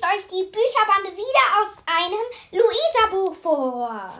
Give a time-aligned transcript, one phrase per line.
[0.00, 4.12] liest euch die Bücherbande wieder aus einem Luisa-Buch vor.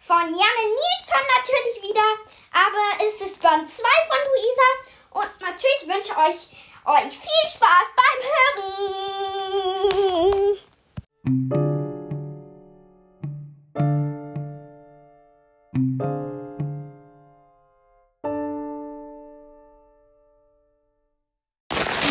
[0.00, 2.08] Von Janne Nilsson natürlich wieder,
[2.52, 4.68] aber es ist Band 2 von Luisa
[5.10, 6.48] und natürlich wünsche ich euch,
[6.84, 8.84] euch viel Spaß beim Hören.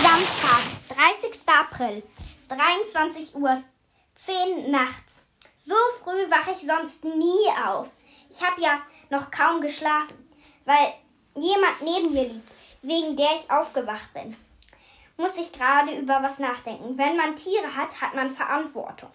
[0.02, 1.34] Samstag, 30.
[1.48, 2.04] April,
[2.56, 3.64] 23 Uhr,
[4.16, 5.24] 10 nachts.
[5.58, 7.90] So früh wache ich sonst nie auf.
[8.30, 10.30] Ich habe ja noch kaum geschlafen,
[10.66, 10.94] weil
[11.36, 14.36] jemand neben mir liegt, wegen der ich aufgewacht bin.
[15.18, 16.98] Muss ich gerade über was nachdenken.
[16.98, 19.10] Wenn man Tiere hat, hat man Verantwortung.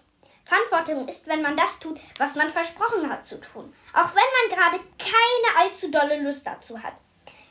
[0.45, 3.73] Verantwortung ist, wenn man das tut, was man versprochen hat zu tun.
[3.93, 6.93] Auch wenn man gerade keine allzu dolle Lust dazu hat.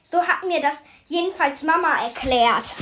[0.02, 2.74] So hat mir das jedenfalls Mama erklärt.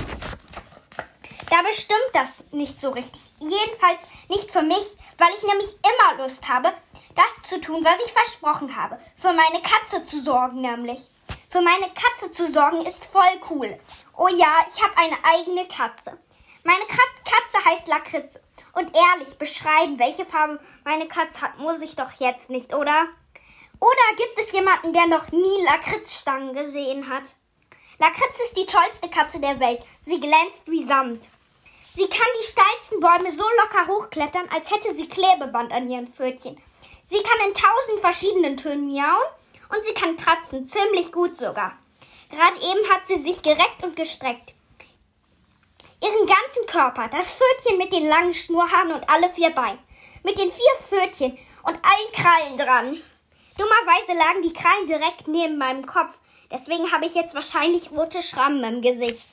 [1.50, 3.32] Dabei stimmt das nicht so richtig.
[3.38, 6.72] Jedenfalls nicht für mich, weil ich nämlich immer Lust habe,
[7.14, 8.98] das zu tun, was ich versprochen habe.
[9.16, 11.00] Für meine Katze zu sorgen nämlich.
[11.48, 13.78] Für meine Katze zu sorgen ist voll cool.
[14.16, 16.18] Oh ja, ich habe eine eigene Katze.
[16.64, 18.42] Meine Katze heißt Lakritze.
[18.72, 23.06] Und ehrlich, beschreiben, welche Farbe meine Katze hat, muss ich doch jetzt nicht, oder?
[23.78, 27.36] Oder gibt es jemanden, der noch nie Lakritzstangen gesehen hat?
[27.98, 29.80] Lakritz ist die tollste Katze der Welt.
[30.02, 31.30] Sie glänzt wie Samt.
[31.96, 36.60] Sie kann die steilsten Bäume so locker hochklettern, als hätte sie Klebeband an ihren Pfötchen.
[37.08, 39.30] Sie kann in tausend verschiedenen Tönen miauen
[39.70, 41.72] und sie kann kratzen, ziemlich gut sogar.
[42.28, 44.52] Gerade eben hat sie sich gereckt und gestreckt.
[46.02, 49.78] Ihren ganzen Körper, das Pfötchen mit den langen Schnurhaaren und alle vier Beine,
[50.22, 53.02] mit den vier Pfötchen und allen Krallen dran.
[53.56, 56.18] Dummerweise lagen die Krallen direkt neben meinem Kopf,
[56.50, 59.30] deswegen habe ich jetzt wahrscheinlich rote Schrammen im Gesicht.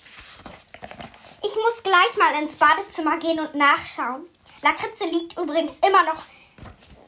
[1.63, 4.27] Ich muss gleich mal ins Badezimmer gehen und nachschauen.
[4.61, 6.21] Lakritze liegt übrigens immer noch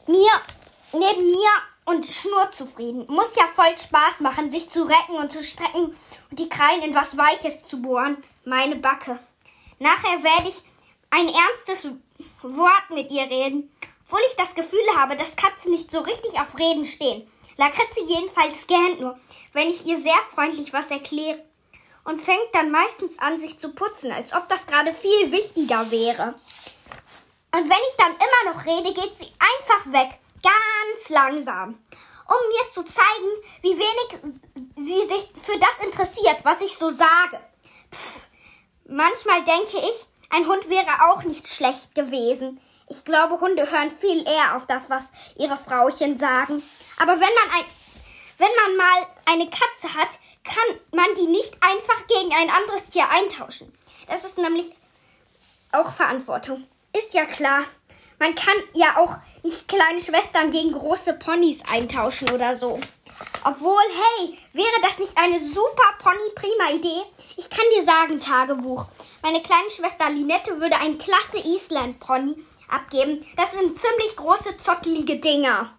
[0.06, 0.30] mir,
[0.94, 1.50] neben mir
[1.84, 3.04] und schnurzufrieden.
[3.06, 5.94] Muss ja voll Spaß machen, sich zu recken und zu strecken
[6.30, 8.24] und die Krallen in was Weiches zu bohren.
[8.46, 9.18] Meine Backe.
[9.78, 10.62] Nachher werde ich
[11.10, 11.90] ein ernstes
[12.40, 13.70] Wort mit ihr reden,
[14.06, 17.30] obwohl ich das Gefühl habe, dass Katzen nicht so richtig auf Reden stehen.
[17.58, 19.20] Lakritze jedenfalls scannt nur,
[19.52, 21.44] wenn ich ihr sehr freundlich was erkläre
[22.06, 26.34] und fängt dann meistens an, sich zu putzen, als ob das gerade viel wichtiger wäre.
[27.52, 31.78] Und wenn ich dann immer noch rede, geht sie einfach weg, ganz langsam,
[32.28, 33.30] um mir zu zeigen,
[33.62, 34.36] wie wenig
[34.76, 37.40] sie sich für das interessiert, was ich so sage.
[37.92, 38.26] Pff,
[38.88, 42.60] manchmal denke ich, ein Hund wäre auch nicht schlecht gewesen.
[42.88, 45.04] Ich glaube, Hunde hören viel eher auf das, was
[45.36, 46.62] ihre Frauchen sagen.
[46.98, 47.64] Aber wenn man ein,
[48.38, 53.08] wenn man mal eine Katze hat, kann man die nicht einfach gegen ein anderes Tier
[53.08, 53.72] eintauschen.
[54.06, 54.72] Das ist nämlich
[55.72, 56.66] auch Verantwortung.
[56.96, 57.64] Ist ja klar.
[58.18, 62.80] Man kann ja auch nicht kleine Schwestern gegen große Ponys eintauschen oder so.
[63.44, 63.82] Obwohl,
[64.18, 67.02] hey, wäre das nicht eine super Pony-Prima-Idee?
[67.36, 68.86] Ich kann dir sagen, Tagebuch.
[69.22, 72.36] Meine kleine Schwester Linette würde einen klasse Island-Pony
[72.68, 73.26] abgeben.
[73.36, 75.76] Das sind ziemlich große, zottelige Dinger.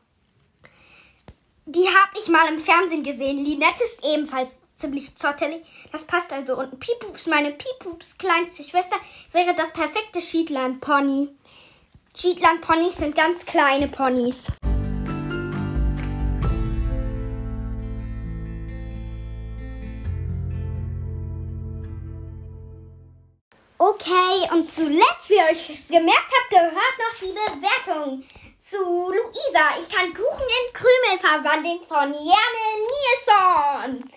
[1.70, 3.44] Die habe ich mal im Fernsehen gesehen.
[3.44, 5.66] Linette ist ebenfalls ziemlich zottelig.
[5.92, 6.58] Das passt also.
[6.58, 8.96] Und Pipups, meine Pipups kleinste Schwester,
[9.34, 11.28] wäre das perfekte Shetland-Pony.
[12.16, 14.48] Shetland-Ponys sind ganz kleine Ponys.
[23.78, 28.24] Okay, und zuletzt, wie ihr euch gemerkt habt, gehört noch die Bewertung
[28.70, 29.78] zu Luisa.
[29.80, 34.12] Ich kann Kuchen in Krümel verwandeln von Janne Nilsson.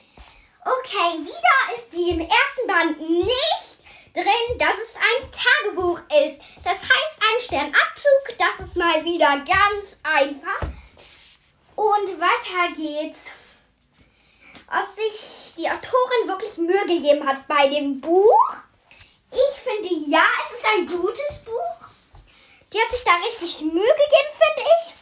[0.65, 3.79] Okay, wieder ist wie im ersten Band nicht
[4.13, 6.41] drin, dass es ein Tagebuch ist.
[6.65, 8.39] Das heißt ein Sternabzug.
[8.39, 10.69] Das ist mal wieder ganz einfach.
[11.77, 13.27] Und weiter geht's.
[14.69, 18.57] Ob sich die Autorin wirklich Mühe gegeben hat bei dem Buch?
[19.31, 21.80] Ich finde ja, es ist ein gutes Buch.
[22.73, 24.95] Die hat sich da richtig Mühe gegeben, finde ich.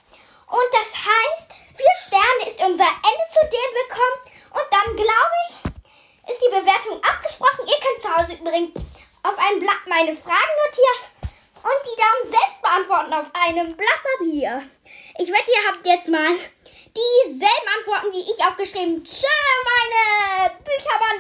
[0.49, 4.21] Und das heißt, vier Sterne ist unser Ende, zu dem wir kommen.
[4.57, 7.67] Und dann, glaube ich, ist die Bewertung abgesprochen.
[7.67, 8.73] Ihr könnt zu Hause übrigens
[9.23, 11.01] auf einem Blatt meine Fragen notieren
[11.63, 14.63] und die dann selbst beantworten auf einem Blatt Papier.
[15.19, 16.33] Ich wette, ihr habt jetzt mal
[16.97, 19.05] dieselben Antworten wie ich aufgeschrieben.
[19.05, 19.27] Tschö,
[19.65, 21.18] meine Bücherbande-Fans!